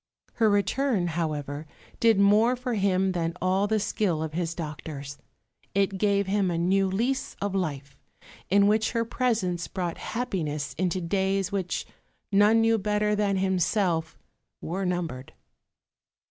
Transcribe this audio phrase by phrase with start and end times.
[0.33, 1.67] Her return, however,
[1.99, 5.19] did more for him than all the skill of his doctors.
[5.75, 7.95] It gave him a new lease of life,
[8.49, 11.85] in which her presence brought happiness into days which,
[12.31, 14.17] none knew better than himself,
[14.59, 15.33] were numbered.